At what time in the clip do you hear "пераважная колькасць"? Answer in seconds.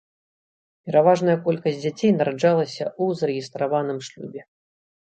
0.89-1.79